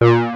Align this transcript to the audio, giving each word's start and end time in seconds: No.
No. 0.00 0.27